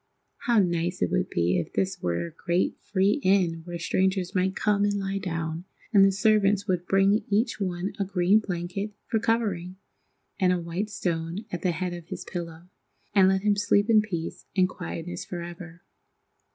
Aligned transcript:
How 0.47 0.57
nice 0.57 1.03
it 1.03 1.11
would 1.11 1.29
be 1.29 1.59
if 1.59 1.73
this 1.73 2.01
were 2.01 2.25
a 2.25 2.31
great, 2.31 2.75
free 2.81 3.19
inn 3.21 3.61
where 3.65 3.77
strangers 3.77 4.33
might 4.33 4.55
come 4.55 4.83
and 4.83 4.99
lie 4.99 5.19
down, 5.19 5.65
and 5.93 6.03
the 6.03 6.11
servants 6.11 6.67
would 6.67 6.87
bring 6.87 7.23
each 7.29 7.61
one 7.61 7.93
a 7.99 8.03
green 8.03 8.39
blanket 8.39 8.93
for 9.05 9.19
covering, 9.19 9.75
and 10.39 10.51
a 10.51 10.57
white 10.59 10.89
stone 10.89 11.45
at 11.51 11.61
the 11.61 11.69
head 11.71 11.93
of 11.93 12.07
his 12.07 12.23
pillow, 12.25 12.67
and 13.13 13.27
let 13.27 13.41
him 13.43 13.55
sleep 13.55 13.91
in 13.91 14.01
peace 14.01 14.47
and 14.57 14.67
quietness 14.67 15.23
forever. 15.23 15.83